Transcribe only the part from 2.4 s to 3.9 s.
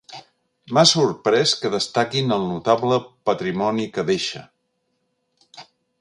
notable patrimoni